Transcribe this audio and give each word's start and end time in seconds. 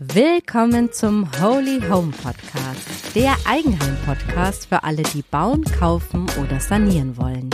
Willkommen 0.00 0.92
zum 0.92 1.30
Holy 1.40 1.80
Home 1.88 2.10
Podcast, 2.10 3.14
der 3.14 3.36
Eigenheim-Podcast 3.46 4.66
für 4.66 4.82
alle, 4.82 5.04
die 5.04 5.22
bauen, 5.22 5.62
kaufen 5.62 6.26
oder 6.42 6.58
sanieren 6.58 7.16
wollen. 7.16 7.48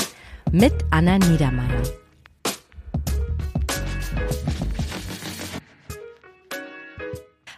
Mit 0.50 0.72
Anna 0.90 1.18
Niedermeyer. 1.18 1.82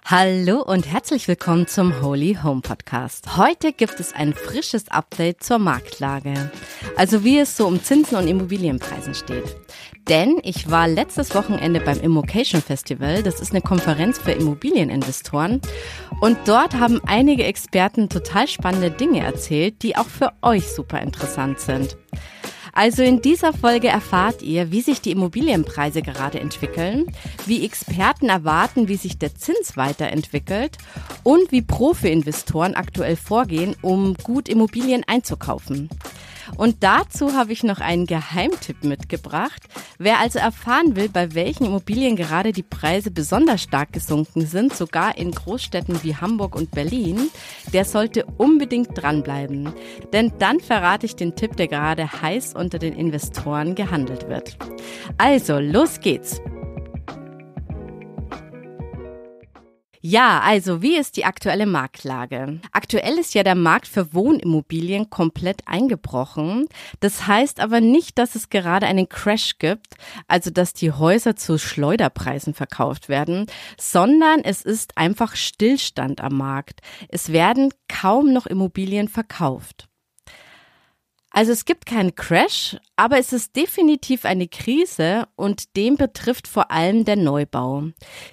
Hallo 0.04 0.60
und 0.60 0.86
herzlich 0.90 1.28
willkommen 1.28 1.68
zum 1.68 2.02
Holy 2.02 2.38
Home 2.42 2.60
Podcast. 2.60 3.36
Heute 3.36 3.72
gibt 3.72 4.00
es 4.00 4.12
ein 4.12 4.34
frisches 4.34 4.88
Update 4.88 5.44
zur 5.44 5.60
Marktlage. 5.60 6.50
Also 6.96 7.22
wie 7.22 7.38
es 7.38 7.56
so 7.56 7.68
um 7.68 7.82
Zinsen 7.82 8.18
und 8.18 8.26
Immobilienpreisen 8.26 9.14
steht. 9.14 9.56
Denn 10.08 10.40
ich 10.42 10.70
war 10.70 10.88
letztes 10.88 11.34
Wochenende 11.34 11.80
beim 11.80 12.00
Immocation 12.00 12.60
Festival. 12.60 13.22
Das 13.22 13.40
ist 13.40 13.52
eine 13.52 13.62
Konferenz 13.62 14.18
für 14.18 14.32
Immobilieninvestoren. 14.32 15.60
Und 16.20 16.38
dort 16.46 16.74
haben 16.74 17.00
einige 17.06 17.44
Experten 17.44 18.08
total 18.08 18.48
spannende 18.48 18.90
Dinge 18.90 19.20
erzählt, 19.20 19.82
die 19.82 19.96
auch 19.96 20.08
für 20.08 20.32
euch 20.42 20.72
super 20.72 21.00
interessant 21.00 21.60
sind. 21.60 21.96
Also 22.74 23.02
in 23.02 23.20
dieser 23.20 23.52
Folge 23.52 23.88
erfahrt 23.88 24.40
ihr, 24.40 24.72
wie 24.72 24.80
sich 24.80 25.02
die 25.02 25.10
Immobilienpreise 25.10 26.00
gerade 26.00 26.40
entwickeln, 26.40 27.06
wie 27.44 27.64
Experten 27.66 28.30
erwarten, 28.30 28.88
wie 28.88 28.96
sich 28.96 29.18
der 29.18 29.34
Zins 29.34 29.76
weiterentwickelt 29.76 30.78
und 31.22 31.52
wie 31.52 31.60
Profi-Investoren 31.60 32.74
aktuell 32.74 33.16
vorgehen, 33.16 33.76
um 33.82 34.14
gut 34.14 34.48
Immobilien 34.48 35.04
einzukaufen. 35.06 35.90
Und 36.56 36.82
dazu 36.82 37.34
habe 37.34 37.52
ich 37.52 37.64
noch 37.64 37.80
einen 37.80 38.06
Geheimtipp 38.06 38.84
mitgebracht. 38.84 39.62
Wer 39.98 40.20
also 40.20 40.38
erfahren 40.38 40.96
will, 40.96 41.08
bei 41.08 41.34
welchen 41.34 41.64
Immobilien 41.64 42.16
gerade 42.16 42.52
die 42.52 42.62
Preise 42.62 43.10
besonders 43.10 43.62
stark 43.62 43.92
gesunken 43.92 44.46
sind, 44.46 44.74
sogar 44.74 45.16
in 45.16 45.32
Großstädten 45.32 46.02
wie 46.02 46.16
Hamburg 46.16 46.54
und 46.54 46.70
Berlin, 46.70 47.30
der 47.72 47.84
sollte 47.84 48.24
unbedingt 48.36 48.90
dranbleiben. 48.94 49.72
Denn 50.12 50.32
dann 50.38 50.60
verrate 50.60 51.06
ich 51.06 51.16
den 51.16 51.36
Tipp, 51.36 51.56
der 51.56 51.68
gerade 51.68 52.22
heiß 52.22 52.54
unter 52.54 52.78
den 52.78 52.94
Investoren 52.94 53.74
gehandelt 53.74 54.28
wird. 54.28 54.56
Also, 55.18 55.58
los 55.58 56.00
geht's! 56.00 56.40
Ja, 60.04 60.40
also 60.40 60.82
wie 60.82 60.96
ist 60.96 61.16
die 61.16 61.24
aktuelle 61.24 61.64
Marktlage? 61.64 62.58
Aktuell 62.72 63.18
ist 63.18 63.34
ja 63.34 63.44
der 63.44 63.54
Markt 63.54 63.86
für 63.86 64.12
Wohnimmobilien 64.12 65.10
komplett 65.10 65.62
eingebrochen. 65.68 66.66
Das 66.98 67.28
heißt 67.28 67.60
aber 67.60 67.80
nicht, 67.80 68.18
dass 68.18 68.34
es 68.34 68.50
gerade 68.50 68.86
einen 68.86 69.08
Crash 69.08 69.58
gibt, 69.58 69.94
also 70.26 70.50
dass 70.50 70.74
die 70.74 70.90
Häuser 70.90 71.36
zu 71.36 71.56
Schleuderpreisen 71.56 72.52
verkauft 72.52 73.08
werden, 73.08 73.46
sondern 73.78 74.40
es 74.42 74.62
ist 74.62 74.98
einfach 74.98 75.36
Stillstand 75.36 76.20
am 76.20 76.36
Markt. 76.36 76.80
Es 77.08 77.30
werden 77.30 77.72
kaum 77.86 78.32
noch 78.32 78.46
Immobilien 78.46 79.06
verkauft. 79.06 79.88
Also 81.32 81.52
es 81.52 81.64
gibt 81.64 81.86
keinen 81.86 82.14
Crash, 82.14 82.76
aber 82.96 83.18
es 83.18 83.32
ist 83.32 83.56
definitiv 83.56 84.26
eine 84.26 84.48
Krise 84.48 85.26
und 85.34 85.76
dem 85.76 85.96
betrifft 85.96 86.46
vor 86.46 86.70
allem 86.70 87.06
der 87.06 87.16
Neubau. 87.16 87.84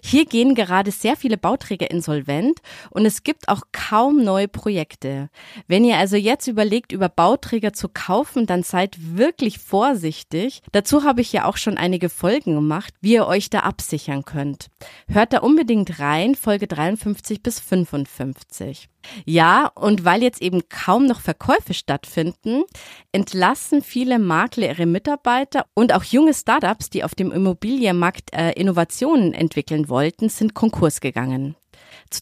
Hier 0.04 0.26
gehen 0.26 0.54
gerade 0.54 0.92
sehr 0.92 1.16
viele 1.16 1.38
Bauträger 1.38 1.90
insolvent 1.90 2.60
und 2.90 3.06
es 3.06 3.24
gibt 3.24 3.48
auch 3.48 3.62
kaum 3.72 4.22
neue 4.24 4.50
Projekte. 4.50 5.30
Wenn 5.68 5.86
ihr 5.86 5.98
also 5.98 6.18
jetzt 6.18 6.48
überlegt, 6.48 6.92
über 6.92 7.08
Bauträger 7.08 7.72
zu 7.72 7.88
kaufen, 7.88 8.46
dann 8.46 8.64
seid 8.64 8.98
wirklich 9.16 9.60
vorsichtig. 9.60 10.62
Dazu 10.74 11.04
habe 11.04 11.22
ich 11.22 11.32
ja 11.32 11.46
auch 11.46 11.58
schon 11.58 11.78
einige 11.78 12.10
Folgen 12.10 12.54
gemacht, 12.54 12.94
wie 13.00 13.14
ihr 13.14 13.28
euch 13.28 13.50
da 13.50 13.62
absichern 13.62 14.26
könnt. 14.26 14.68
Hört 15.08 15.32
da 15.32 15.40
unbedingt 15.40 16.00
rein, 16.00 16.36
Folge 16.36 16.68
53 16.68 17.42
bis 17.42 17.62
55. 17.62 18.90
Ja, 19.26 19.72
und 19.76 20.06
weil 20.06 20.22
jetzt 20.22 20.42
eben 20.42 20.68
kaum 20.70 21.06
noch 21.06 21.22
Verkäufe 21.22 21.74
stattfinden, 21.74 22.64
entlassen 23.12 23.82
viele 23.82 24.20
Makler 24.20 24.68
ihre 24.70 24.86
Mitarbeiter 24.86 25.66
und 25.74 25.94
auch 25.94 26.04
junge 26.04 26.34
Startups, 26.34 26.90
die 26.90 27.04
auf 27.04 27.16
dem 27.16 27.32
Immobilienmarkt 27.32 28.34
äh, 28.34 28.52
Innovationen 28.52 29.34
entwickeln 29.34 29.90
wollten, 29.90 30.30
sind 30.30 30.54
Konkurs 30.54 31.02
gegangen. 31.02 31.56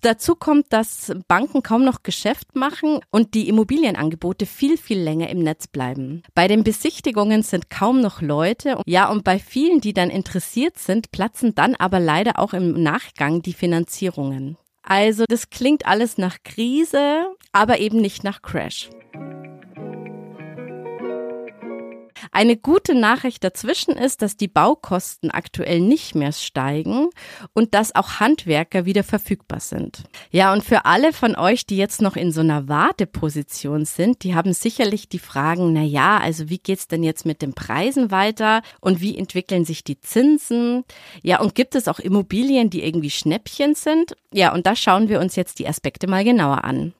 Dazu 0.01 0.35
kommt, 0.35 0.73
dass 0.73 1.13
Banken 1.27 1.63
kaum 1.63 1.83
noch 1.83 2.03
Geschäft 2.03 2.55
machen 2.55 2.99
und 3.09 3.33
die 3.33 3.47
Immobilienangebote 3.47 4.45
viel, 4.45 4.77
viel 4.77 4.99
länger 4.99 5.29
im 5.29 5.39
Netz 5.39 5.67
bleiben. 5.67 6.23
Bei 6.35 6.47
den 6.47 6.63
Besichtigungen 6.63 7.41
sind 7.41 7.69
kaum 7.69 8.01
noch 8.01 8.21
Leute. 8.21 8.81
Ja, 8.85 9.09
und 9.09 9.23
bei 9.23 9.39
vielen, 9.39 9.79
die 9.79 9.93
dann 9.93 10.09
interessiert 10.09 10.77
sind, 10.77 11.11
platzen 11.11 11.55
dann 11.55 11.75
aber 11.75 11.99
leider 11.99 12.39
auch 12.39 12.53
im 12.53 12.81
Nachgang 12.83 13.41
die 13.41 13.53
Finanzierungen. 13.53 14.57
Also 14.89 15.25
das 15.27 15.49
klingt 15.49 15.85
alles 15.85 16.17
nach 16.17 16.37
Krise, 16.45 17.25
aber 17.51 17.79
eben 17.79 17.97
nicht 17.99 18.23
nach 18.23 18.41
Crash. 18.41 18.89
Eine 22.31 22.57
gute 22.57 22.95
Nachricht 22.95 23.43
dazwischen 23.43 23.95
ist, 23.95 24.21
dass 24.21 24.37
die 24.37 24.47
Baukosten 24.47 25.31
aktuell 25.31 25.81
nicht 25.81 26.15
mehr 26.15 26.31
steigen 26.31 27.09
und 27.53 27.73
dass 27.73 27.95
auch 27.95 28.19
Handwerker 28.19 28.85
wieder 28.85 29.03
verfügbar 29.03 29.59
sind. 29.59 30.03
Ja, 30.31 30.53
und 30.53 30.63
für 30.63 30.85
alle 30.85 31.13
von 31.13 31.35
euch, 31.35 31.65
die 31.65 31.77
jetzt 31.77 32.01
noch 32.01 32.15
in 32.15 32.31
so 32.31 32.41
einer 32.41 32.67
Warteposition 32.67 33.85
sind, 33.85 34.23
die 34.23 34.35
haben 34.35 34.53
sicherlich 34.53 35.09
die 35.09 35.19
Fragen, 35.19 35.73
na 35.73 35.83
ja, 35.83 36.17
also 36.17 36.49
wie 36.49 36.59
geht's 36.59 36.87
denn 36.87 37.03
jetzt 37.03 37.25
mit 37.25 37.41
den 37.41 37.53
Preisen 37.53 38.11
weiter 38.11 38.61
und 38.81 39.01
wie 39.01 39.17
entwickeln 39.17 39.65
sich 39.65 39.83
die 39.83 39.99
Zinsen? 39.99 40.83
Ja, 41.23 41.39
und 41.39 41.55
gibt 41.55 41.75
es 41.75 41.87
auch 41.87 41.99
Immobilien, 41.99 42.69
die 42.69 42.83
irgendwie 42.83 43.09
Schnäppchen 43.09 43.75
sind? 43.75 44.15
Ja, 44.33 44.53
und 44.53 44.65
da 44.65 44.75
schauen 44.75 45.09
wir 45.09 45.19
uns 45.19 45.35
jetzt 45.35 45.59
die 45.59 45.67
Aspekte 45.67 46.07
mal 46.07 46.23
genauer 46.23 46.63
an. 46.63 46.93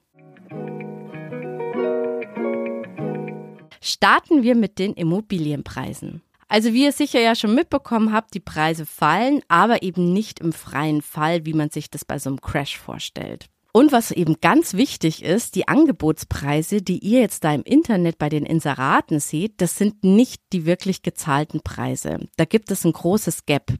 Starten 3.80 4.42
wir 4.42 4.54
mit 4.54 4.78
den 4.78 4.94
Immobilienpreisen. 4.94 6.22
Also 6.48 6.72
wie 6.72 6.84
ihr 6.84 6.92
sicher 6.92 7.20
ja 7.20 7.34
schon 7.34 7.54
mitbekommen 7.54 8.12
habt, 8.12 8.34
die 8.34 8.40
Preise 8.40 8.86
fallen, 8.86 9.42
aber 9.48 9.82
eben 9.82 10.12
nicht 10.12 10.40
im 10.40 10.52
freien 10.52 11.02
Fall, 11.02 11.44
wie 11.44 11.52
man 11.52 11.68
sich 11.70 11.90
das 11.90 12.04
bei 12.04 12.18
so 12.18 12.30
einem 12.30 12.40
Crash 12.40 12.78
vorstellt. 12.78 13.50
Und 13.72 13.92
was 13.92 14.10
eben 14.10 14.40
ganz 14.40 14.74
wichtig 14.74 15.22
ist, 15.22 15.54
die 15.54 15.68
Angebotspreise, 15.68 16.80
die 16.80 16.98
ihr 16.98 17.20
jetzt 17.20 17.44
da 17.44 17.52
im 17.54 17.62
Internet 17.62 18.16
bei 18.16 18.30
den 18.30 18.46
Inseraten 18.46 19.20
seht, 19.20 19.60
das 19.60 19.76
sind 19.76 20.02
nicht 20.02 20.40
die 20.54 20.64
wirklich 20.64 21.02
gezahlten 21.02 21.60
Preise. 21.60 22.18
Da 22.36 22.46
gibt 22.46 22.70
es 22.70 22.84
ein 22.84 22.92
großes 22.92 23.44
Gap. 23.44 23.74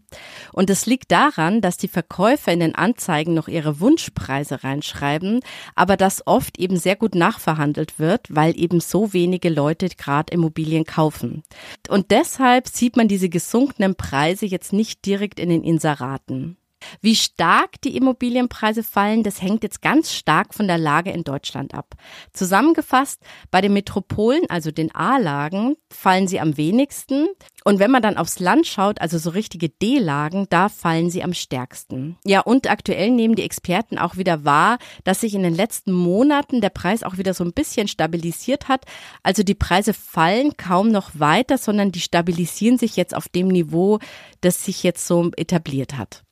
Und 0.53 0.69
es 0.69 0.85
liegt 0.85 1.11
daran, 1.11 1.63
dass 1.63 1.79
die 1.79 1.89
Verkäufer 1.89 2.53
in 2.53 2.61
den 2.61 2.75
Anzeigen 2.75 3.33
noch 3.33 3.49
ihre 3.49 3.81
Wunschpreise 3.81 4.63
reinschreiben, 4.63 5.41
aber 5.75 5.97
dass 5.97 6.27
oft 6.27 6.59
eben 6.59 6.77
sehr 6.77 6.97
gut 6.97 7.15
nachverhandelt 7.15 7.99
wird, 7.99 8.27
weil 8.29 8.61
eben 8.61 8.81
so 8.81 9.15
wenige 9.15 9.49
Leute 9.49 9.89
gerade 9.89 10.35
Immobilien 10.35 10.85
kaufen. 10.85 11.43
Und 11.89 12.11
deshalb 12.11 12.69
sieht 12.69 12.97
man 12.97 13.09
diese 13.09 13.31
gesunkenen 13.31 13.95
Preise 13.95 14.45
jetzt 14.45 14.75
nicht 14.75 15.07
direkt 15.07 15.41
in 15.41 15.49
den 15.49 15.65
Inseraten. 15.65 16.59
Wie 17.01 17.15
stark 17.15 17.81
die 17.83 17.97
Immobilienpreise 17.97 18.83
fallen, 18.83 19.23
das 19.23 19.43
hängt 19.43 19.63
jetzt 19.63 19.83
ganz 19.83 20.13
stark 20.13 20.55
von 20.55 20.67
der 20.67 20.79
Lage 20.79 21.11
in 21.11 21.25
Deutschland 21.25 21.75
ab. 21.75 21.95
Zusammengefasst, 22.33 23.21
bei 23.51 23.61
den 23.61 23.73
Metropolen, 23.73 24.49
also 24.49 24.71
den 24.71 24.95
A-Lagen, 24.95 25.77
fallen 25.93 26.29
sie 26.29 26.41
am 26.41 26.57
wenigsten. 26.57 27.29
Und 27.65 27.79
wenn 27.79 27.91
man 27.91 28.03
dann 28.03 28.17
aufs 28.17 28.39
Land 28.39 28.67
schaut, 28.67 29.01
also 29.01 29.19
so 29.19 29.31
richtige 29.31 29.69
D-Lagen, 29.69 30.47
da 30.49 30.69
fallen 30.69 31.11
sie 31.11 31.23
am 31.23 31.35
stärksten. 31.35 32.17
Ja, 32.25 32.41
und 32.41 32.71
aktuell 32.71 33.11
nehmen 33.11 33.35
die 33.35 33.43
Experten 33.43 33.99
auch 33.99 34.17
wieder 34.17 34.45
wahr, 34.45 34.79
dass 35.05 35.21
sich 35.21 35.35
in 35.35 35.43
den 35.43 35.55
letzten 35.55 35.93
Monaten 35.93 36.61
der 36.61 36.71
Preis 36.71 37.03
auch 37.03 37.19
wieder 37.19 37.35
so 37.35 37.45
ein 37.45 37.53
bisschen 37.53 37.89
stabilisiert 37.89 38.69
hat. 38.69 38.85
Also 39.23 39.43
die 39.43 39.55
Preise 39.55 39.93
fallen 39.93 40.57
kaum 40.57 40.89
noch 40.91 41.11
weiter, 41.15 41.59
sondern 41.59 41.93
die 41.93 42.01
stabilisieren 42.01 42.79
sich 42.79 42.97
jetzt 42.97 43.15
auf 43.15 43.29
dem 43.29 43.49
Niveau, 43.49 43.99
das 44.41 44.65
sich 44.65 44.83
jetzt 44.83 45.07
so 45.07 45.31
etabliert 45.37 45.97
hat. 45.99 46.25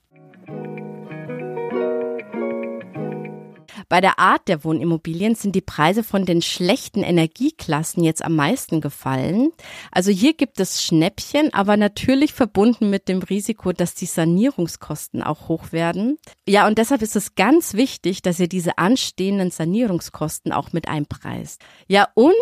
Bei 3.89 4.01
der 4.01 4.19
Art 4.19 4.49
der 4.49 4.65
Wohnimmobilien 4.65 5.35
sind 5.35 5.55
die 5.55 5.61
Preise 5.61 6.03
von 6.03 6.25
den 6.25 6.41
schlechten 6.41 7.03
Energieklassen 7.03 8.03
jetzt 8.03 8.23
am 8.23 8.35
meisten 8.35 8.81
gefallen. 8.81 9.51
Also 9.93 10.11
hier 10.11 10.33
gibt 10.33 10.59
es 10.59 10.83
Schnäppchen, 10.83 11.53
aber 11.53 11.77
natürlich 11.77 12.33
verbunden 12.33 12.89
mit 12.89 13.07
dem 13.07 13.19
Risiko, 13.19 13.71
dass 13.71 13.95
die 13.95 14.05
Sanierungskosten 14.05 15.23
auch 15.23 15.47
hoch 15.47 15.71
werden. 15.71 16.17
Ja, 16.45 16.67
und 16.67 16.77
deshalb 16.77 17.01
ist 17.01 17.15
es 17.15 17.35
ganz 17.35 17.75
wichtig, 17.75 18.21
dass 18.21 18.41
ihr 18.41 18.49
diese 18.49 18.77
anstehenden 18.77 19.51
Sanierungskosten 19.51 20.51
auch 20.51 20.73
mit 20.73 20.89
einpreist. 20.89 21.61
Ja, 21.87 22.09
und 22.13 22.33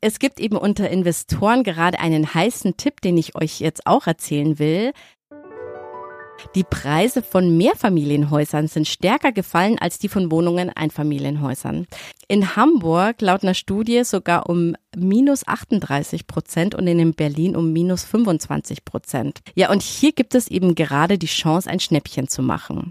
es 0.00 0.18
gibt 0.18 0.40
eben 0.40 0.56
unter 0.56 0.88
Investoren 0.88 1.64
gerade 1.64 2.00
einen 2.00 2.32
heißen 2.32 2.78
Tipp, 2.78 3.02
den 3.02 3.18
ich 3.18 3.34
euch 3.34 3.60
jetzt 3.60 3.86
auch 3.86 4.06
erzählen 4.06 4.58
will. 4.58 4.92
Die 6.54 6.64
Preise 6.64 7.22
von 7.22 7.56
Mehrfamilienhäusern 7.56 8.68
sind 8.68 8.86
stärker 8.86 9.32
gefallen 9.32 9.78
als 9.78 9.98
die 9.98 10.08
von 10.08 10.30
Wohnungen 10.30 10.70
Einfamilienhäusern. 10.70 11.86
In 12.28 12.56
Hamburg 12.56 13.20
laut 13.20 13.42
einer 13.42 13.54
Studie 13.54 14.04
sogar 14.04 14.48
um 14.48 14.76
minus 14.96 15.46
38 15.46 16.26
Prozent 16.26 16.74
und 16.74 16.86
in 16.86 17.14
Berlin 17.14 17.56
um 17.56 17.72
minus 17.72 18.04
25 18.04 18.84
Prozent. 18.84 19.40
Ja, 19.54 19.70
und 19.70 19.82
hier 19.82 20.12
gibt 20.12 20.34
es 20.34 20.48
eben 20.48 20.74
gerade 20.74 21.18
die 21.18 21.26
Chance, 21.26 21.68
ein 21.68 21.80
Schnäppchen 21.80 22.28
zu 22.28 22.42
machen. 22.42 22.90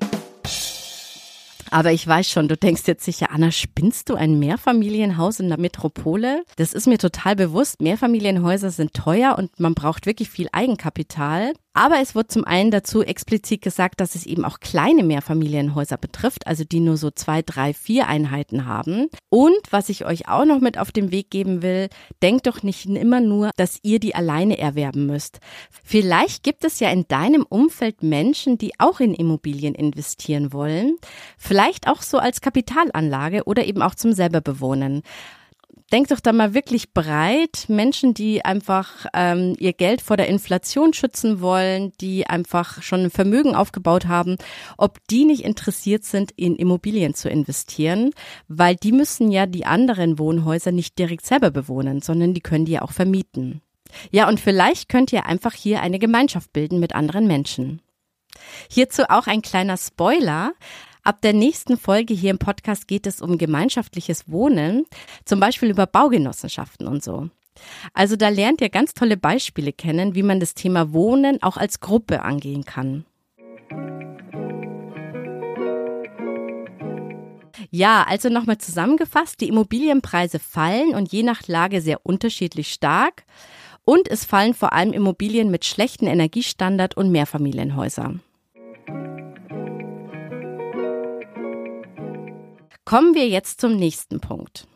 Aber 1.73 1.91
ich 1.91 2.05
weiß 2.05 2.29
schon, 2.29 2.47
du 2.47 2.55
denkst 2.55 2.83
jetzt 2.85 3.03
sicher, 3.03 3.31
Anna, 3.31 3.49
spinnst 3.49 4.07
du 4.07 4.13
ein 4.13 4.37
Mehrfamilienhaus 4.37 5.39
in 5.39 5.49
der 5.49 5.59
Metropole? 5.59 6.43
Das 6.55 6.71
ist 6.71 6.85
mir 6.85 6.99
total 6.99 7.35
bewusst. 7.35 7.81
Mehrfamilienhäuser 7.81 8.69
sind 8.69 8.93
teuer 8.93 9.35
und 9.39 9.59
man 9.59 9.73
braucht 9.73 10.05
wirklich 10.05 10.29
viel 10.29 10.49
Eigenkapital. 10.51 11.53
Aber 11.75 11.99
es 11.99 12.13
wird 12.13 12.31
zum 12.31 12.45
einen 12.45 12.69
dazu 12.69 13.01
explizit 13.01 13.63
gesagt, 13.63 13.99
dass 13.99 14.13
es 14.13 14.27
eben 14.27 14.45
auch 14.45 14.59
kleine 14.59 15.03
Mehrfamilienhäuser 15.03 15.97
betrifft, 15.97 16.45
also 16.45 16.63
die 16.63 16.79
nur 16.79 16.97
so 16.97 17.09
zwei, 17.09 17.41
drei, 17.41 17.73
vier 17.73 18.07
Einheiten 18.07 18.67
haben. 18.67 19.07
Und 19.29 19.57
was 19.71 19.89
ich 19.89 20.05
euch 20.05 20.27
auch 20.27 20.45
noch 20.45 20.59
mit 20.59 20.77
auf 20.77 20.91
den 20.91 21.11
Weg 21.11 21.31
geben 21.31 21.63
will, 21.63 21.89
denkt 22.21 22.45
doch 22.45 22.61
nicht 22.61 22.85
immer 22.85 23.21
nur, 23.21 23.49
dass 23.57 23.79
ihr 23.81 23.99
die 23.99 24.13
alleine 24.13 24.59
erwerben 24.59 25.07
müsst. 25.07 25.39
Vielleicht 25.83 26.43
gibt 26.43 26.63
es 26.63 26.79
ja 26.79 26.91
in 26.91 27.07
deinem 27.07 27.43
Umfeld 27.43 28.03
Menschen, 28.03 28.59
die 28.59 28.73
auch 28.79 28.99
in 28.99 29.15
Immobilien 29.15 29.73
investieren 29.73 30.53
wollen. 30.53 30.97
Vielleicht 31.39 31.62
auch 31.87 32.01
so 32.01 32.17
als 32.17 32.41
Kapitalanlage 32.41 33.43
oder 33.45 33.65
eben 33.65 33.81
auch 33.81 33.95
zum 33.95 34.13
selberbewohnen 34.13 35.03
denk 35.93 36.07
doch 36.07 36.19
da 36.19 36.33
mal 36.33 36.55
wirklich 36.55 36.91
breit. 36.93 37.65
Menschen, 37.67 38.15
die 38.15 38.43
einfach 38.43 39.05
ähm, 39.13 39.55
ihr 39.59 39.73
Geld 39.73 40.01
vor 40.01 40.17
der 40.17 40.27
Inflation 40.27 40.91
schützen 40.93 41.39
wollen, 41.39 41.93
die 42.01 42.25
einfach 42.25 42.81
schon 42.81 43.01
ein 43.03 43.11
Vermögen 43.11 43.55
aufgebaut 43.55 44.07
haben, 44.07 44.37
ob 44.77 44.97
die 45.07 45.23
nicht 45.23 45.43
interessiert 45.43 46.03
sind, 46.03 46.31
in 46.31 46.55
Immobilien 46.55 47.13
zu 47.13 47.29
investieren, 47.29 48.09
weil 48.47 48.75
die 48.75 48.91
müssen 48.91 49.31
ja 49.31 49.45
die 49.45 49.67
anderen 49.67 50.17
Wohnhäuser 50.17 50.71
nicht 50.71 50.97
direkt 50.97 51.27
selber 51.27 51.51
bewohnen, 51.51 52.01
sondern 52.01 52.33
die 52.33 52.41
können 52.41 52.65
die 52.65 52.73
ja 52.73 52.81
auch 52.81 52.91
vermieten. 52.91 53.61
Ja, 54.09 54.27
und 54.27 54.39
vielleicht 54.39 54.89
könnt 54.89 55.13
ihr 55.13 55.27
einfach 55.27 55.53
hier 55.53 55.81
eine 55.81 55.99
Gemeinschaft 55.99 56.51
bilden 56.53 56.79
mit 56.79 56.95
anderen 56.95 57.27
Menschen. 57.27 57.81
Hierzu 58.67 59.03
auch 59.09 59.27
ein 59.27 59.43
kleiner 59.43 59.77
Spoiler. 59.77 60.53
Ab 61.03 61.21
der 61.21 61.33
nächsten 61.33 61.77
Folge 61.77 62.13
hier 62.13 62.31
im 62.31 62.37
Podcast 62.37 62.87
geht 62.87 63.05
es 63.05 63.21
um 63.21 63.37
gemeinschaftliches 63.37 64.31
Wohnen, 64.31 64.85
zum 65.25 65.41
Beispiel 65.41 65.69
über 65.69 65.85
Baugenossenschaften 65.85 66.87
und 66.87 67.03
so. 67.03 67.29
Also 67.93 68.15
da 68.15 68.29
lernt 68.29 68.61
ihr 68.61 68.69
ganz 68.69 68.93
tolle 68.93 69.17
Beispiele 69.17 69.73
kennen, 69.73 70.15
wie 70.15 70.23
man 70.23 70.39
das 70.39 70.53
Thema 70.53 70.93
Wohnen 70.93 71.43
auch 71.43 71.57
als 71.57 71.81
Gruppe 71.81 72.21
angehen 72.21 72.63
kann. 72.63 73.03
Ja, 77.69 78.05
also 78.07 78.29
nochmal 78.29 78.59
zusammengefasst, 78.59 79.41
die 79.41 79.49
Immobilienpreise 79.49 80.39
fallen 80.39 80.95
und 80.95 81.11
je 81.11 81.23
nach 81.23 81.47
Lage 81.47 81.81
sehr 81.81 82.05
unterschiedlich 82.05 82.71
stark. 82.71 83.25
Und 83.83 84.07
es 84.07 84.23
fallen 84.23 84.53
vor 84.53 84.71
allem 84.71 84.93
Immobilien 84.93 85.51
mit 85.51 85.65
schlechten 85.65 86.07
Energiestandard 86.07 86.95
und 86.95 87.11
Mehrfamilienhäuser. 87.11 88.19
Kommen 92.85 93.15
wir 93.15 93.27
jetzt 93.27 93.61
zum 93.61 93.75
nächsten 93.77 94.19
Punkt. 94.19 94.67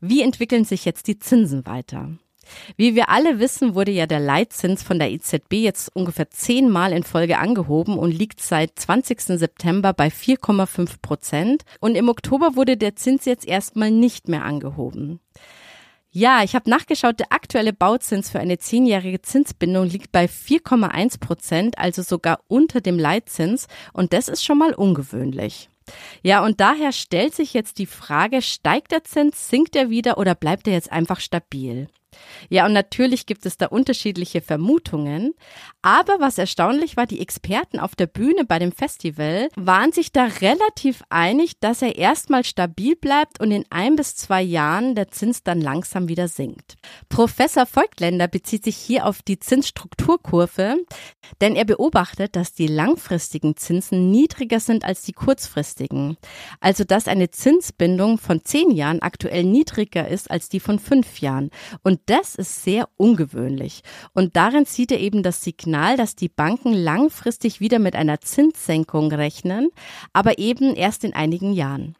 Wie 0.00 0.20
entwickeln 0.20 0.64
sich 0.64 0.84
jetzt 0.84 1.06
die 1.06 1.18
Zinsen 1.18 1.64
weiter? 1.64 2.10
Wie 2.76 2.94
wir 2.94 3.08
alle 3.08 3.38
wissen, 3.38 3.74
wurde 3.74 3.92
ja 3.92 4.06
der 4.06 4.20
Leitzins 4.20 4.82
von 4.82 4.98
der 4.98 5.10
EZB 5.10 5.54
jetzt 5.54 5.94
ungefähr 5.94 6.28
zehnmal 6.30 6.92
in 6.92 7.04
Folge 7.04 7.38
angehoben 7.38 7.98
und 7.98 8.10
liegt 8.10 8.40
seit 8.40 8.78
20. 8.78 9.22
September 9.22 9.92
bei 9.92 10.08
4,5 10.08 11.00
Prozent. 11.00 11.62
Und 11.80 11.94
im 11.94 12.08
Oktober 12.08 12.54
wurde 12.54 12.76
der 12.76 12.96
Zins 12.96 13.24
jetzt 13.24 13.46
erstmal 13.46 13.90
nicht 13.90 14.28
mehr 14.28 14.44
angehoben. 14.44 15.20
Ja, 16.10 16.42
ich 16.42 16.54
habe 16.54 16.68
nachgeschaut, 16.68 17.20
der 17.20 17.32
aktuelle 17.32 17.72
Bauzins 17.72 18.28
für 18.28 18.38
eine 18.38 18.58
zehnjährige 18.58 19.22
Zinsbindung 19.22 19.86
liegt 19.86 20.12
bei 20.12 20.26
4,1 20.26 21.18
Prozent, 21.18 21.78
also 21.78 22.02
sogar 22.02 22.40
unter 22.48 22.82
dem 22.82 22.98
Leitzins. 22.98 23.66
Und 23.94 24.12
das 24.12 24.28
ist 24.28 24.44
schon 24.44 24.58
mal 24.58 24.74
ungewöhnlich. 24.74 25.70
Ja, 26.22 26.44
und 26.44 26.60
daher 26.60 26.92
stellt 26.92 27.34
sich 27.34 27.54
jetzt 27.54 27.78
die 27.78 27.86
Frage, 27.86 28.42
steigt 28.42 28.92
der 28.92 29.04
Zins, 29.04 29.48
sinkt 29.48 29.76
er 29.76 29.90
wieder 29.90 30.18
oder 30.18 30.34
bleibt 30.34 30.66
er 30.66 30.74
jetzt 30.74 30.92
einfach 30.92 31.20
stabil? 31.20 31.88
Ja, 32.48 32.66
und 32.66 32.72
natürlich 32.72 33.26
gibt 33.26 33.46
es 33.46 33.56
da 33.56 33.66
unterschiedliche 33.66 34.40
Vermutungen. 34.40 35.34
Aber 35.82 36.20
was 36.20 36.38
erstaunlich 36.38 36.96
war, 36.96 37.06
die 37.06 37.20
Experten 37.20 37.78
auf 37.78 37.94
der 37.94 38.06
Bühne 38.06 38.44
bei 38.44 38.58
dem 38.58 38.72
Festival 38.72 39.48
waren 39.56 39.92
sich 39.92 40.12
da 40.12 40.24
relativ 40.24 41.02
einig, 41.08 41.58
dass 41.60 41.82
er 41.82 41.96
erstmal 41.96 42.44
stabil 42.44 42.96
bleibt 42.96 43.40
und 43.40 43.50
in 43.50 43.64
ein 43.70 43.96
bis 43.96 44.14
zwei 44.14 44.42
Jahren 44.42 44.94
der 44.94 45.08
Zins 45.08 45.42
dann 45.42 45.60
langsam 45.60 46.08
wieder 46.08 46.28
sinkt. 46.28 46.76
Professor 47.08 47.66
Volkländer 47.66 48.28
bezieht 48.28 48.64
sich 48.64 48.76
hier 48.76 49.06
auf 49.06 49.22
die 49.22 49.38
Zinsstrukturkurve, 49.38 50.76
denn 51.40 51.56
er 51.56 51.64
beobachtet, 51.64 52.36
dass 52.36 52.52
die 52.52 52.66
langfristigen 52.66 53.56
Zinsen 53.56 54.10
niedriger 54.10 54.60
sind 54.60 54.84
als 54.84 55.02
die 55.02 55.12
kurzfristigen. 55.12 56.16
Also, 56.60 56.84
dass 56.84 57.08
eine 57.08 57.30
Zinsbindung 57.30 58.18
von 58.18 58.44
zehn 58.44 58.70
Jahren 58.70 59.02
aktuell 59.02 59.44
niedriger 59.44 60.08
ist 60.08 60.30
als 60.30 60.48
die 60.48 60.60
von 60.60 60.78
fünf 60.78 61.20
Jahren. 61.20 61.50
Und 61.82 62.01
das 62.06 62.34
ist 62.34 62.62
sehr 62.62 62.88
ungewöhnlich. 62.96 63.82
Und 64.12 64.36
darin 64.36 64.64
sieht 64.64 64.92
er 64.92 65.00
eben 65.00 65.22
das 65.22 65.42
Signal, 65.42 65.96
dass 65.96 66.16
die 66.16 66.28
Banken 66.28 66.72
langfristig 66.72 67.60
wieder 67.60 67.78
mit 67.78 67.96
einer 67.96 68.20
Zinssenkung 68.20 69.12
rechnen, 69.12 69.70
aber 70.12 70.38
eben 70.38 70.74
erst 70.74 71.04
in 71.04 71.14
einigen 71.14 71.52
Jahren. 71.52 71.96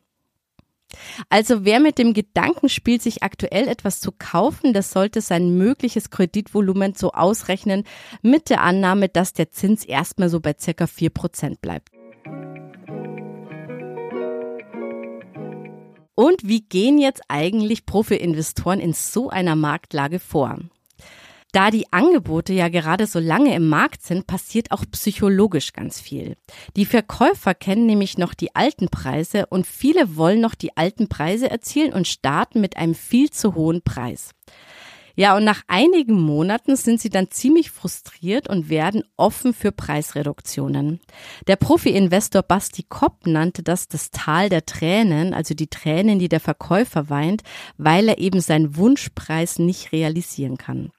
Also 1.28 1.64
wer 1.64 1.80
mit 1.80 1.98
dem 1.98 2.12
Gedanken 2.12 2.68
spielt, 2.68 3.02
sich 3.02 3.22
aktuell 3.22 3.68
etwas 3.68 4.00
zu 4.00 4.12
kaufen, 4.12 4.72
das 4.72 4.90
sollte 4.90 5.20
sein 5.20 5.56
mögliches 5.56 6.10
Kreditvolumen 6.10 6.94
so 6.94 7.12
ausrechnen 7.12 7.84
mit 8.20 8.50
der 8.50 8.62
Annahme, 8.62 9.08
dass 9.08 9.32
der 9.32 9.50
Zins 9.50 9.84
erstmal 9.84 10.28
so 10.28 10.40
bei 10.40 10.54
circa 10.58 10.86
vier 10.86 11.10
Prozent 11.10 11.60
bleibt. 11.60 11.90
Und 16.22 16.46
wie 16.46 16.60
gehen 16.60 16.98
jetzt 16.98 17.20
eigentlich 17.26 17.84
Profi-Investoren 17.84 18.78
in 18.78 18.92
so 18.92 19.28
einer 19.28 19.56
Marktlage 19.56 20.20
vor? 20.20 20.56
Da 21.50 21.72
die 21.72 21.92
Angebote 21.92 22.52
ja 22.52 22.68
gerade 22.68 23.08
so 23.08 23.18
lange 23.18 23.56
im 23.56 23.68
Markt 23.68 24.02
sind, 24.02 24.28
passiert 24.28 24.70
auch 24.70 24.84
psychologisch 24.92 25.72
ganz 25.72 26.00
viel. 26.00 26.36
Die 26.76 26.86
Verkäufer 26.86 27.54
kennen 27.54 27.86
nämlich 27.86 28.18
noch 28.18 28.34
die 28.34 28.54
alten 28.54 28.88
Preise 28.88 29.46
und 29.46 29.66
viele 29.66 30.14
wollen 30.14 30.40
noch 30.40 30.54
die 30.54 30.76
alten 30.76 31.08
Preise 31.08 31.50
erzielen 31.50 31.92
und 31.92 32.06
starten 32.06 32.60
mit 32.60 32.76
einem 32.76 32.94
viel 32.94 33.30
zu 33.30 33.56
hohen 33.56 33.82
Preis. 33.82 34.30
Ja, 35.14 35.36
und 35.36 35.44
nach 35.44 35.62
einigen 35.68 36.20
Monaten 36.20 36.76
sind 36.76 37.00
sie 37.00 37.10
dann 37.10 37.30
ziemlich 37.30 37.70
frustriert 37.70 38.48
und 38.48 38.68
werden 38.68 39.04
offen 39.16 39.52
für 39.52 39.72
Preisreduktionen. 39.72 41.00
Der 41.46 41.56
Profi-Investor 41.56 42.42
Basti 42.42 42.84
Kopp 42.88 43.26
nannte 43.26 43.62
das 43.62 43.88
das 43.88 44.10
Tal 44.10 44.48
der 44.48 44.64
Tränen, 44.64 45.34
also 45.34 45.54
die 45.54 45.68
Tränen, 45.68 46.18
die 46.18 46.28
der 46.28 46.40
Verkäufer 46.40 47.10
weint, 47.10 47.42
weil 47.76 48.08
er 48.08 48.18
eben 48.18 48.40
seinen 48.40 48.76
Wunschpreis 48.76 49.58
nicht 49.58 49.92
realisieren 49.92 50.56
kann. 50.56 50.92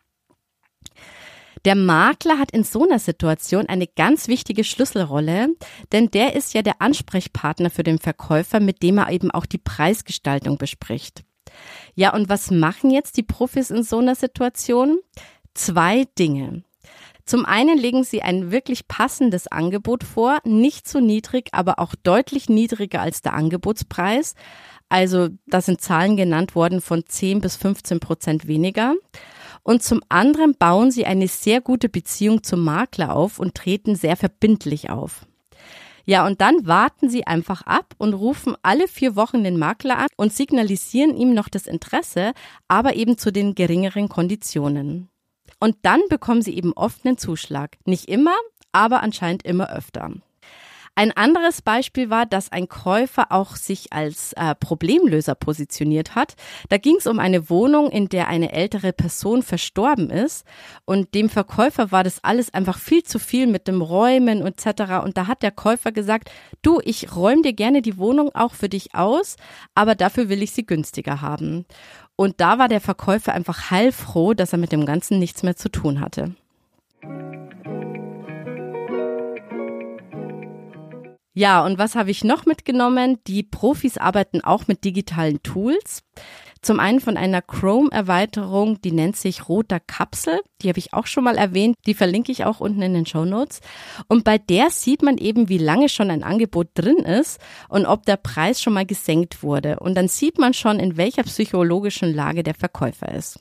Der 1.66 1.76
Makler 1.76 2.40
hat 2.40 2.52
in 2.52 2.66
so 2.66 2.84
einer 2.84 3.00
Situation 3.00 3.68
eine 3.68 3.88
ganz 3.88 4.28
wichtige 4.28 4.66
Schlüsselrolle, 4.66 5.48
denn 5.94 6.12
der 6.12 6.36
ist 6.36 6.54
ja 6.54 6.62
der 6.62 6.82
Ansprechpartner 6.82 7.70
für 7.70 7.84
den 7.84 8.00
Verkäufer, 8.00 8.60
mit 8.60 8.84
dem 8.84 8.98
er 8.98 9.10
eben 9.12 9.32
auch 9.32 9.46
die 9.46 9.60
Preisgestaltung 9.60 10.58
bespricht. 10.58 11.24
Ja, 11.96 12.14
und 12.14 12.30
was 12.30 12.52
machen 12.52 12.90
jetzt 12.90 13.18
die 13.18 13.24
Profis 13.24 13.70
in 13.70 13.84
so 13.84 14.00
einer 14.00 14.16
Situation? 14.16 15.00
Zwei 15.54 16.06
Dinge. 16.18 16.64
Zum 17.26 17.46
einen 17.46 17.78
legen 17.78 18.04
sie 18.04 18.22
ein 18.22 18.52
wirklich 18.52 18.88
passendes 18.88 19.48
Angebot 19.48 20.04
vor, 20.04 20.40
nicht 20.44 20.88
zu 20.88 21.00
niedrig, 21.00 21.50
aber 21.54 21.80
auch 21.80 21.96
deutlich 21.96 22.50
niedriger 22.50 23.02
als 23.02 23.22
der 23.22 23.34
Angebotspreis. 23.34 24.36
Also 24.90 25.30
da 25.48 25.62
sind 25.62 25.80
Zahlen 25.80 26.18
genannt 26.18 26.54
worden 26.54 26.82
von 26.82 27.06
10 27.06 27.40
bis 27.40 27.56
15 27.56 28.00
Prozent 28.00 28.48
weniger. 28.48 28.96
Und 29.64 29.82
zum 29.82 30.02
anderen 30.10 30.56
bauen 30.56 30.92
sie 30.92 31.06
eine 31.06 31.30
sehr 31.30 31.62
gute 31.62 31.88
Beziehung 31.88 32.44
zum 32.44 32.60
Makler 32.60 33.16
auf 33.16 33.40
und 33.40 33.56
treten 33.56 33.96
sehr 33.96 34.18
verbindlich 34.18 34.90
auf. 34.90 35.26
Ja, 36.06 36.26
und 36.26 36.42
dann 36.42 36.68
warten 36.68 37.10
sie 37.10 37.26
einfach 37.26 37.62
ab 37.62 37.94
und 37.98 38.14
rufen 38.14 38.56
alle 38.62 38.88
vier 38.88 39.16
Wochen 39.16 39.44
den 39.44 39.58
Makler 39.58 40.00
an 40.00 40.08
und 40.18 40.34
signalisieren 40.34 41.16
ihm 41.16 41.34
noch 41.34 41.48
das 41.48 41.66
Interesse, 41.66 42.34
aber 42.68 42.96
eben 42.96 43.18
zu 43.18 43.32
den 43.32 43.56
geringeren 43.56 44.10
Konditionen. 44.10 45.10
Und 45.60 45.78
dann 45.84 46.02
bekommen 46.10 46.42
sie 46.42 46.56
eben 46.56 46.74
oft 46.74 47.06
einen 47.06 47.18
Zuschlag. 47.18 47.78
Nicht 47.86 48.10
immer, 48.10 48.36
aber 48.74 49.02
anscheinend 49.02 49.44
immer 49.44 49.70
öfter. 49.70 50.12
Ein 50.96 51.12
anderes 51.12 51.64
Beispiel 51.64 52.12
war, 52.12 52.28
dass 52.28 52.52
ein 52.52 52.68
Käufer 52.68 53.32
auch 53.32 53.56
sich 53.56 53.92
als 53.94 54.34
äh, 54.34 54.54
Problemlöser 54.54 55.34
positioniert 55.34 56.14
hat. 56.14 56.36
Da 56.70 56.78
ging 56.78 56.98
es 56.98 57.08
um 57.08 57.18
eine 57.18 57.50
Wohnung, 57.50 57.90
in 57.90 58.10
der 58.10 58.28
eine 58.28 58.52
ältere 58.52 58.94
Person 58.94 59.42
verstorben 59.42 60.12
ist 60.12 60.46
und 60.86 61.16
dem 61.16 61.30
Verkäufer 61.30 61.92
war 61.92 62.04
das 62.04 62.24
alles 62.24 62.54
einfach 62.54 62.78
viel 62.78 63.02
zu 63.02 63.18
viel 63.18 63.48
mit 63.48 63.68
dem 63.68 63.82
Räumen 63.82 64.46
etc. 64.46 65.04
Und 65.04 65.18
da 65.18 65.26
hat 65.26 65.42
der 65.42 65.52
Käufer 65.52 65.92
gesagt, 65.92 66.30
du, 66.62 66.80
ich 66.84 67.16
räume 67.16 67.42
dir 67.42 67.54
gerne 67.54 67.82
die 67.82 67.98
Wohnung 67.98 68.30
auch 68.36 68.54
für 68.54 68.70
dich 68.70 68.94
aus, 68.94 69.36
aber 69.74 69.96
dafür 69.96 70.30
will 70.30 70.44
ich 70.44 70.52
sie 70.52 70.66
günstiger 70.66 71.22
haben. 71.22 71.66
Und 72.16 72.40
da 72.40 72.60
war 72.60 72.68
der 72.68 72.82
Verkäufer 72.82 73.34
einfach 73.34 73.72
heilfroh, 73.72 74.36
dass 74.36 74.54
er 74.54 74.60
mit 74.60 74.72
dem 74.72 74.86
Ganzen 74.86 75.18
nichts 75.18 75.42
mehr 75.42 75.56
zu 75.56 75.70
tun 75.70 76.00
hatte. 76.00 76.36
Ja, 81.34 81.66
und 81.66 81.80
was 81.80 81.96
habe 81.96 82.12
ich 82.12 82.24
noch 82.24 82.46
mitgenommen? 82.46 83.18
Die 83.26 83.42
Profis 83.42 83.98
arbeiten 83.98 84.42
auch 84.42 84.68
mit 84.68 84.84
digitalen 84.84 85.42
Tools. 85.42 86.04
Zum 86.62 86.80
einen 86.80 87.02
von 87.02 87.18
einer 87.18 87.42
Chrome-Erweiterung, 87.42 88.80
die 88.82 88.94
nennt 88.94 89.18
sich 89.18 89.50
Roter 89.50 89.82
Kapsel. 89.82 90.40
Die 90.62 90.70
habe 90.70 90.80
ich 90.80 90.94
auch 90.94 91.08
schon 91.08 91.26
mal 91.26 91.38
erwähnt. 91.38 91.76
Die 91.88 91.96
verlinke 91.96 92.32
ich 92.32 92.46
auch 92.46 92.62
unten 92.62 92.82
in 92.82 92.94
den 92.94 93.06
Show 93.06 93.26
Notes. 93.26 93.60
Und 94.08 94.24
bei 94.24 94.38
der 94.38 94.70
sieht 94.70 95.02
man 95.02 95.18
eben, 95.18 95.50
wie 95.50 95.58
lange 95.58 95.90
schon 95.90 96.10
ein 96.10 96.24
Angebot 96.24 96.70
drin 96.76 97.00
ist 97.00 97.42
und 97.68 97.86
ob 97.86 98.06
der 98.06 98.16
Preis 98.16 98.62
schon 98.62 98.74
mal 98.74 98.86
gesenkt 98.86 99.44
wurde. 99.44 99.80
Und 99.80 99.96
dann 99.96 100.08
sieht 100.08 100.38
man 100.38 100.54
schon, 100.54 100.80
in 100.80 100.96
welcher 100.96 101.24
psychologischen 101.24 102.14
Lage 102.14 102.44
der 102.44 102.54
Verkäufer 102.54 103.12
ist. 103.12 103.40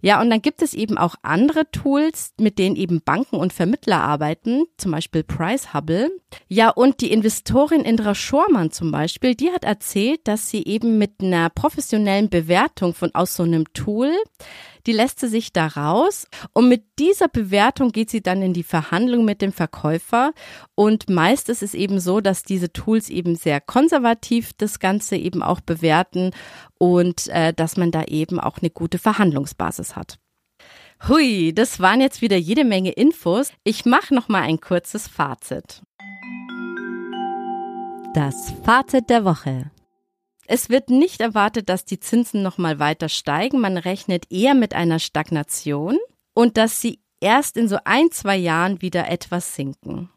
Ja, 0.00 0.20
und 0.20 0.30
dann 0.30 0.42
gibt 0.42 0.62
es 0.62 0.74
eben 0.74 0.98
auch 0.98 1.14
andere 1.22 1.70
Tools, 1.70 2.32
mit 2.38 2.58
denen 2.58 2.76
eben 2.76 3.02
Banken 3.02 3.36
und 3.36 3.52
Vermittler 3.52 4.00
arbeiten, 4.00 4.64
zum 4.76 4.92
Beispiel 4.92 5.22
Price 5.22 5.74
Hubble. 5.74 6.10
Ja, 6.48 6.70
und 6.70 7.00
die 7.00 7.12
Investorin 7.12 7.82
Indra 7.82 8.14
Schormann 8.14 8.70
zum 8.70 8.90
Beispiel, 8.90 9.34
die 9.34 9.50
hat 9.50 9.64
erzählt, 9.64 10.20
dass 10.24 10.48
sie 10.48 10.64
eben 10.64 10.98
mit 10.98 11.20
einer 11.20 11.50
professionellen 11.50 12.30
Bewertung 12.30 12.94
von 12.94 13.14
aus 13.14 13.36
so 13.36 13.42
einem 13.42 13.72
Tool 13.72 14.12
die 14.86 14.92
lässt 14.92 15.20
sie 15.20 15.28
sich 15.28 15.52
da 15.52 15.66
raus 15.66 16.26
und 16.52 16.68
mit 16.68 16.84
dieser 16.98 17.28
Bewertung 17.28 17.92
geht 17.92 18.10
sie 18.10 18.22
dann 18.22 18.42
in 18.42 18.52
die 18.52 18.62
Verhandlung 18.62 19.24
mit 19.24 19.42
dem 19.42 19.52
Verkäufer 19.52 20.32
und 20.74 21.08
meist 21.10 21.48
ist 21.48 21.62
es 21.62 21.74
eben 21.74 22.00
so, 22.00 22.20
dass 22.20 22.42
diese 22.42 22.72
Tools 22.72 23.08
eben 23.10 23.36
sehr 23.36 23.60
konservativ 23.60 24.52
das 24.56 24.78
Ganze 24.78 25.16
eben 25.16 25.42
auch 25.42 25.60
bewerten 25.60 26.30
und 26.78 27.28
äh, 27.28 27.52
dass 27.52 27.76
man 27.76 27.90
da 27.90 28.04
eben 28.04 28.40
auch 28.40 28.58
eine 28.58 28.70
gute 28.70 28.98
Verhandlungsbasis 28.98 29.96
hat. 29.96 30.18
Hui, 31.08 31.52
das 31.54 31.80
waren 31.80 32.00
jetzt 32.00 32.20
wieder 32.20 32.36
jede 32.36 32.64
Menge 32.64 32.92
Infos. 32.92 33.52
Ich 33.64 33.86
mache 33.86 34.14
noch 34.14 34.28
mal 34.28 34.42
ein 34.42 34.60
kurzes 34.60 35.08
Fazit. 35.08 35.80
Das 38.14 38.52
Fazit 38.64 39.08
der 39.08 39.24
Woche. 39.24 39.70
Es 40.52 40.68
wird 40.68 40.90
nicht 40.90 41.20
erwartet, 41.20 41.68
dass 41.68 41.84
die 41.84 42.00
Zinsen 42.00 42.42
noch 42.42 42.58
mal 42.58 42.80
weiter 42.80 43.08
steigen. 43.08 43.60
Man 43.60 43.76
rechnet 43.76 44.32
eher 44.32 44.54
mit 44.54 44.74
einer 44.74 44.98
Stagnation 44.98 45.96
und 46.34 46.56
dass 46.56 46.80
sie 46.80 46.98
erst 47.20 47.56
in 47.56 47.68
so 47.68 47.78
ein, 47.84 48.10
zwei 48.10 48.36
Jahren 48.36 48.82
wieder 48.82 49.08
etwas 49.08 49.54
sinken. 49.54 50.10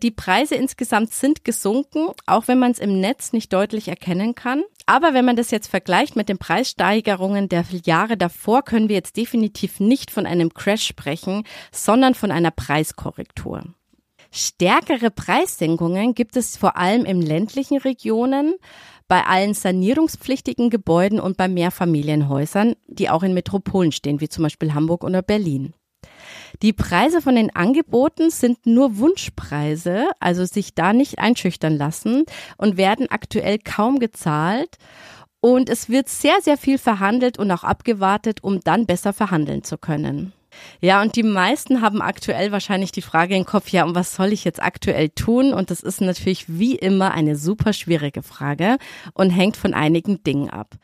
Die 0.00 0.12
Preise 0.12 0.54
insgesamt 0.54 1.12
sind 1.12 1.44
gesunken, 1.44 2.10
auch 2.26 2.46
wenn 2.46 2.60
man 2.60 2.70
es 2.70 2.78
im 2.78 3.00
Netz 3.00 3.32
nicht 3.32 3.52
deutlich 3.52 3.88
erkennen 3.88 4.36
kann. 4.36 4.62
Aber 4.86 5.12
wenn 5.12 5.24
man 5.24 5.34
das 5.34 5.50
jetzt 5.50 5.66
vergleicht 5.66 6.14
mit 6.14 6.28
den 6.28 6.38
Preissteigerungen 6.38 7.48
der 7.48 7.64
Jahre 7.84 8.16
davor, 8.16 8.62
können 8.62 8.88
wir 8.88 8.94
jetzt 8.94 9.16
definitiv 9.16 9.80
nicht 9.80 10.12
von 10.12 10.24
einem 10.24 10.54
Crash 10.54 10.86
sprechen, 10.86 11.42
sondern 11.72 12.14
von 12.14 12.30
einer 12.30 12.52
Preiskorrektur. 12.52 13.64
Stärkere 14.30 15.10
Preissenkungen 15.10 16.14
gibt 16.14 16.36
es 16.36 16.56
vor 16.56 16.76
allem 16.76 17.04
in 17.04 17.22
ländlichen 17.22 17.78
Regionen, 17.78 18.56
bei 19.08 19.24
allen 19.24 19.54
sanierungspflichtigen 19.54 20.70
Gebäuden 20.70 21.20
und 21.20 21.36
bei 21.36 21.48
Mehrfamilienhäusern, 21.48 22.74
die 22.86 23.08
auch 23.08 23.22
in 23.22 23.34
Metropolen 23.34 23.92
stehen, 23.92 24.20
wie 24.20 24.28
zum 24.28 24.42
Beispiel 24.42 24.74
Hamburg 24.74 25.04
oder 25.04 25.22
Berlin. 25.22 25.74
Die 26.62 26.72
Preise 26.72 27.20
von 27.20 27.36
den 27.36 27.54
Angeboten 27.54 28.30
sind 28.30 28.66
nur 28.66 28.98
Wunschpreise, 28.98 30.06
also 30.20 30.44
sich 30.44 30.74
da 30.74 30.92
nicht 30.92 31.18
einschüchtern 31.18 31.76
lassen 31.76 32.24
und 32.56 32.76
werden 32.76 33.10
aktuell 33.10 33.58
kaum 33.58 33.98
gezahlt. 33.98 34.76
Und 35.40 35.68
es 35.68 35.88
wird 35.88 36.08
sehr, 36.08 36.40
sehr 36.40 36.56
viel 36.56 36.78
verhandelt 36.78 37.38
und 37.38 37.50
auch 37.50 37.62
abgewartet, 37.62 38.42
um 38.42 38.60
dann 38.60 38.86
besser 38.86 39.12
verhandeln 39.12 39.62
zu 39.62 39.78
können. 39.78 40.32
Ja, 40.80 41.02
und 41.02 41.16
die 41.16 41.22
meisten 41.22 41.82
haben 41.82 42.00
aktuell 42.02 42.52
wahrscheinlich 42.52 42.92
die 42.92 43.02
Frage 43.02 43.36
im 43.36 43.44
Kopf, 43.44 43.68
ja, 43.68 43.84
und 43.84 43.94
was 43.94 44.14
soll 44.14 44.32
ich 44.32 44.44
jetzt 44.44 44.62
aktuell 44.62 45.10
tun? 45.10 45.52
Und 45.52 45.70
das 45.70 45.80
ist 45.80 46.00
natürlich 46.00 46.44
wie 46.48 46.76
immer 46.76 47.12
eine 47.12 47.36
super 47.36 47.72
schwierige 47.72 48.22
Frage 48.22 48.78
und 49.14 49.30
hängt 49.30 49.56
von 49.56 49.74
einigen 49.74 50.22
Dingen 50.22 50.50
ab. 50.50 50.76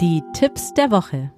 Die 0.00 0.22
Tipps 0.32 0.72
der 0.74 0.90
Woche. 0.90 1.32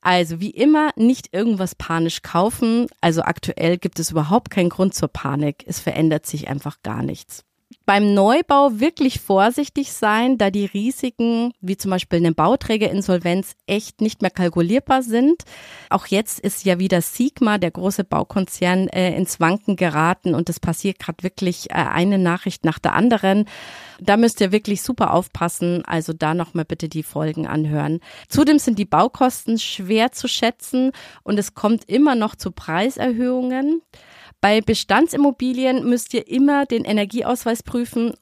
Also 0.00 0.40
wie 0.40 0.50
immer 0.50 0.90
nicht 0.96 1.32
irgendwas 1.32 1.74
panisch 1.74 2.20
kaufen. 2.22 2.88
Also 3.00 3.22
aktuell 3.22 3.78
gibt 3.78 3.98
es 3.98 4.10
überhaupt 4.10 4.50
keinen 4.50 4.68
Grund 4.68 4.94
zur 4.94 5.08
Panik. 5.08 5.64
Es 5.66 5.80
verändert 5.80 6.26
sich 6.26 6.48
einfach 6.48 6.82
gar 6.82 7.02
nichts 7.02 7.44
beim 7.86 8.14
Neubau 8.14 8.80
wirklich 8.80 9.20
vorsichtig 9.20 9.92
sein, 9.92 10.38
da 10.38 10.50
die 10.50 10.64
Risiken, 10.64 11.52
wie 11.60 11.76
zum 11.76 11.90
Beispiel 11.90 12.18
eine 12.18 12.32
Bauträgerinsolvenz, 12.32 13.54
echt 13.66 14.00
nicht 14.00 14.22
mehr 14.22 14.30
kalkulierbar 14.30 15.02
sind. 15.02 15.42
Auch 15.90 16.06
jetzt 16.06 16.40
ist 16.40 16.64
ja 16.64 16.78
wieder 16.78 17.02
Sigma, 17.02 17.58
der 17.58 17.70
große 17.70 18.04
Baukonzern, 18.04 18.88
äh, 18.88 19.14
ins 19.16 19.38
Wanken 19.38 19.76
geraten 19.76 20.34
und 20.34 20.48
es 20.48 20.60
passiert 20.60 20.98
gerade 20.98 21.22
wirklich 21.22 21.70
äh, 21.70 21.74
eine 21.74 22.18
Nachricht 22.18 22.64
nach 22.64 22.78
der 22.78 22.94
anderen. 22.94 23.44
Da 24.00 24.16
müsst 24.16 24.40
ihr 24.40 24.50
wirklich 24.50 24.82
super 24.82 25.12
aufpassen, 25.12 25.84
also 25.84 26.12
da 26.12 26.34
nochmal 26.34 26.64
bitte 26.64 26.88
die 26.88 27.02
Folgen 27.02 27.46
anhören. 27.46 28.00
Zudem 28.28 28.58
sind 28.58 28.78
die 28.78 28.86
Baukosten 28.86 29.58
schwer 29.58 30.12
zu 30.12 30.26
schätzen 30.26 30.92
und 31.22 31.38
es 31.38 31.54
kommt 31.54 31.88
immer 31.88 32.14
noch 32.14 32.34
zu 32.34 32.50
Preiserhöhungen. 32.50 33.82
Bei 34.44 34.60
Bestandsimmobilien 34.60 35.88
müsst 35.88 36.12
ihr 36.12 36.28
immer 36.28 36.66
den 36.66 36.84
Energieausweis 36.84 37.62
prüfen 37.62 38.12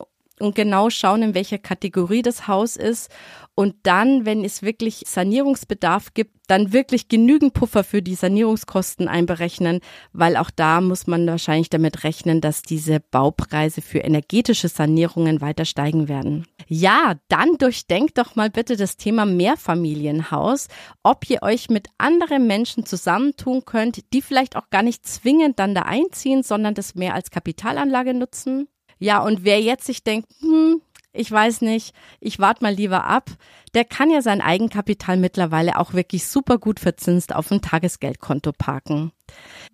und 0.43 0.55
genau 0.55 0.91
schauen, 0.91 1.23
in 1.23 1.35
welcher 1.35 1.59
Kategorie 1.59 2.23
das 2.23 2.49
Haus 2.49 2.77
ist. 2.77 3.11
Und 3.55 3.75
dann, 3.83 4.25
wenn 4.25 4.45
es 4.45 4.63
wirklich 4.63 5.05
Sanierungsbedarf 5.07 6.15
gibt, 6.15 6.33
dann 6.49 6.73
wirklich 6.73 7.09
genügend 7.09 7.53
Puffer 7.53 7.85
für 7.85 8.01
die 8.01 8.15
Sanierungskosten 8.15 9.09
einberechnen, 9.09 9.81
weil 10.13 10.37
auch 10.37 10.51
da 10.51 10.81
muss 10.81 11.07
man 11.07 11.27
wahrscheinlich 11.27 11.69
damit 11.69 12.03
rechnen, 12.05 12.41
dass 12.41 12.63
diese 12.63 13.01
Baupreise 13.01 13.83
für 13.83 13.99
energetische 13.99 14.69
Sanierungen 14.69 15.43
weiter 15.43 15.67
steigen 15.67 16.09
werden. 16.09 16.47
Ja, 16.67 17.15
dann 17.29 17.59
durchdenkt 17.59 18.17
doch 18.17 18.37
mal 18.37 18.49
bitte 18.49 18.77
das 18.77 18.97
Thema 18.97 19.27
Mehrfamilienhaus, 19.27 20.69
ob 21.03 21.29
ihr 21.29 21.43
euch 21.43 21.69
mit 21.69 21.89
anderen 21.99 22.47
Menschen 22.47 22.87
zusammentun 22.87 23.67
könnt, 23.67 24.13
die 24.15 24.23
vielleicht 24.23 24.57
auch 24.57 24.71
gar 24.71 24.83
nicht 24.83 25.07
zwingend 25.07 25.59
dann 25.59 25.75
da 25.75 25.83
einziehen, 25.83 26.43
sondern 26.43 26.75
das 26.75 26.95
mehr 26.95 27.15
als 27.15 27.31
Kapitalanlage 27.31 28.15
nutzen. 28.15 28.69
Ja, 29.03 29.19
und 29.19 29.45
wer 29.45 29.61
jetzt 29.61 29.85
sich 29.87 30.05
denkt, 30.05 30.29
hm, 30.41 30.81
ich 31.13 31.31
weiß 31.31 31.63
nicht, 31.63 31.93
ich 32.21 32.39
warte 32.39 32.63
mal 32.63 32.73
lieber 32.73 33.05
ab, 33.05 33.31
der 33.75 33.85
kann 33.85 34.11
ja 34.11 34.23
sein 34.23 34.41
Eigenkapital 34.41 35.17
mittlerweile 35.17 35.77
auch 35.81 35.93
wirklich 35.93 36.29
super 36.29 36.59
gut 36.59 36.79
verzinst 36.79 37.35
auf 37.35 37.51
ein 37.51 37.61
Tagesgeldkonto 37.61 38.53
parken. 38.53 39.11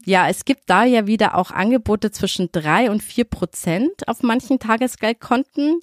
Ja, 0.07 0.31
es 0.31 0.47
gibt 0.47 0.63
da 0.67 0.85
ja 0.85 1.07
wieder 1.07 1.35
auch 1.37 1.51
Angebote 1.51 2.11
zwischen 2.11 2.51
drei 2.53 2.91
und 2.91 3.03
vier 3.03 3.25
Prozent 3.25 4.09
auf 4.09 4.23
manchen 4.23 4.61
Tagesgeldkonten. 4.61 5.81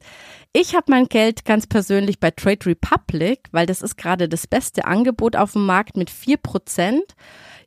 Ich 0.51 0.73
habe 0.73 0.85
mein 0.89 1.05
Geld 1.05 1.45
ganz 1.45 1.67
persönlich 1.67 2.19
bei 2.19 2.31
Trade 2.31 2.65
Republic, 2.65 3.41
weil 3.51 3.67
das 3.67 3.83
ist 3.83 3.95
gerade 3.95 4.27
das 4.27 4.47
beste 4.47 4.85
Angebot 4.85 5.35
auf 5.35 5.53
dem 5.53 5.67
Markt 5.67 5.97
mit 5.97 6.09
vier 6.09 6.37
Prozent. 6.37 7.15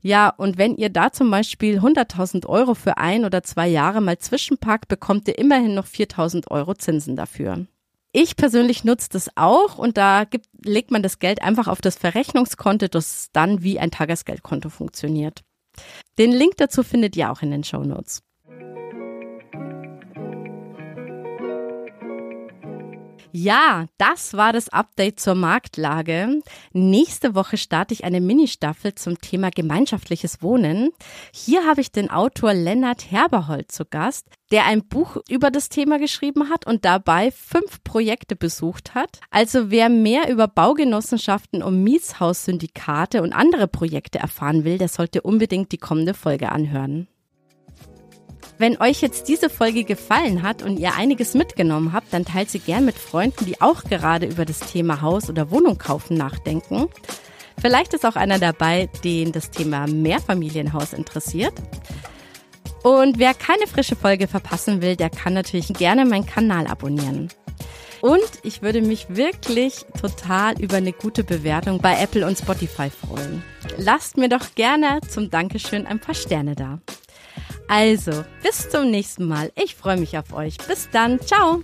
Ja, 0.01 0.29
und 0.29 0.59
wenn 0.59 0.77
ihr 0.77 0.91
da 0.91 1.13
zum 1.13 1.31
Beispiel 1.31 1.79
100.000 1.79 2.47
Euro 2.47 2.75
für 2.75 2.99
ein 2.99 3.25
oder 3.25 3.43
zwei 3.43 3.69
Jahre 3.69 4.01
mal 4.01 4.19
zwischenpackt, 4.19 4.89
bekommt 4.89 5.27
ihr 5.29 5.39
immerhin 5.39 5.75
noch 5.75 5.87
4.000 5.87 6.51
Euro 6.51 6.75
Zinsen 6.75 7.17
dafür. 7.17 7.67
Ich 8.13 8.37
persönlich 8.37 8.85
nutze 8.85 9.09
das 9.11 9.29
auch 9.37 9.79
und 9.79 9.97
da 9.97 10.25
gibt, 10.25 10.47
legt 10.65 10.91
man 10.91 11.03
das 11.03 11.19
Geld 11.19 11.43
einfach 11.43 11.69
auf 11.69 11.81
das 11.81 11.97
Verrechnungskonto, 11.97 12.89
das 12.89 13.29
dann 13.33 13.63
wie 13.63 13.79
ein 13.79 13.91
Tagesgeldkonto 13.91 14.71
funktioniert. 14.71 15.43
Den 16.19 16.33
Link 16.33 16.57
dazu 16.57 16.83
findet 16.83 17.17
ihr 17.17 17.31
auch 17.31 17.43
in 17.43 17.51
den 17.51 17.65
Show 17.65 17.85
Notes. 17.85 18.23
Ja, 23.33 23.87
das 23.99 24.35
war 24.35 24.53
das 24.53 24.69
Update 24.71 25.21
zur 25.21 25.35
Marktlage. 25.35 26.41
Nächste 26.73 27.35
Woche 27.35 27.57
starte 27.57 27.93
ich 27.93 28.05
eine 28.05 28.21
Ministaffel 28.21 28.95
zum 28.95 29.21
Thema 29.21 29.51
gemeinschaftliches 29.51 30.43
Wohnen. 30.43 30.91
Hier 31.33 31.67
habe 31.67 31.81
ich 31.81 31.93
den 31.93 32.11
Autor 32.11 32.55
Lennart 32.55 33.11
Herberhold 33.11 33.71
zu 33.71 33.85
Gast, 33.85 34.27
der 34.51 34.67
ein 34.67 34.87
Buch 34.87 35.19
über 35.29 35.51
das 35.51 35.69
Thema 35.69 35.99
geschrieben 35.99 36.49
hat 36.49 36.67
und 36.67 36.85
dabei 36.85 37.31
fünf 37.31 37.85
Projekte 37.85 38.35
besucht 38.35 38.95
hat. 38.95 39.21
Also 39.31 39.71
wer 39.71 39.89
mehr 39.89 40.31
über 40.31 40.49
Baugenossenschaften 40.49 41.63
und 41.63 41.83
Mietshaussyndikate 41.83 43.23
und 43.23 43.33
andere 43.35 43.69
Projekte 43.69 44.19
erfahren 44.19 44.65
will, 44.65 44.79
der 44.79 44.89
sollte 44.89 45.23
unbedingt 45.23 45.73
die 45.73 45.79
kommende 45.79 46.15
Folge 46.15 46.51
anhören. 46.51 47.09
Wenn 48.59 48.81
euch 48.81 49.01
jetzt 49.03 49.29
diese 49.29 49.51
Folge 49.51 49.85
gefallen 49.85 50.43
hat 50.43 50.65
und 50.65 50.79
ihr 50.79 50.95
einiges 50.95 51.35
mitgenommen 51.35 51.93
habt, 51.93 52.13
dann 52.13 52.25
teilt 52.25 52.51
sie 52.51 52.59
gern 52.59 52.85
mit 52.85 52.97
Freunden, 52.97 53.47
die 53.47 53.61
auch 53.61 53.85
gerade 53.85 54.27
über 54.27 54.45
das 54.45 54.59
Thema 54.59 55.01
Haus 55.01 55.31
oder 55.31 55.53
Wohnung 55.53 55.79
kaufen 55.79 56.17
nachdenken. 56.17 56.89
Vielleicht 57.61 57.95
ist 57.95 58.05
auch 58.05 58.17
einer 58.17 58.41
dabei, 58.41 58.89
den 59.05 59.31
das 59.31 59.51
Thema 59.51 59.87
Mehrfamilienhaus 59.87 60.93
interessiert. 60.93 61.55
Und 62.83 63.19
wer 63.21 63.33
keine 63.35 63.69
frische 63.69 63.95
Folge 63.95 64.27
verpassen 64.27 64.83
will, 64.83 64.97
der 64.97 65.11
kann 65.11 65.35
natürlich 65.35 65.69
gerne 65.69 66.05
meinen 66.05 66.27
Kanal 66.27 66.67
abonnieren. 66.67 67.29
Und 68.01 68.31
ich 68.43 68.63
würde 68.63 68.83
mich 68.83 69.07
wirklich 69.09 69.85
total 70.01 70.61
über 70.61 70.77
eine 70.77 70.93
gute 70.93 71.23
Bewertung 71.23 71.81
bei 71.81 72.01
Apple 72.01 72.27
und 72.27 72.39
Spotify 72.39 72.91
freuen. 72.91 73.43
Lasst 73.77 74.17
mir 74.17 74.29
doch 74.29 74.55
gerne 74.57 75.01
zum 75.09 75.31
Dankeschön 75.31 75.87
ein 75.87 76.01
paar 76.01 76.15
Sterne 76.15 76.55
da. 76.55 76.81
Also, 77.69 78.25
bis 78.43 78.69
zum 78.69 78.91
nächsten 78.91 79.27
Mal. 79.27 79.53
Ich 79.55 79.75
freue 79.75 79.99
mich 79.99 80.17
auf 80.19 80.33
euch. 80.33 80.57
Bis 80.67 80.89
dann. 80.91 81.21
Ciao. 81.21 81.63